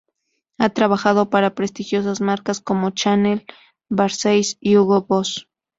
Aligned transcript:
Ha 0.57 0.69
trabajado 0.69 1.29
para 1.29 1.53
prestigiosas 1.53 2.21
marcas 2.21 2.59
como 2.59 2.89
Chanel, 2.89 3.45
Versace 3.87 4.57
y 4.59 4.77
Hugo 4.77 5.03
Boss. 5.03 5.47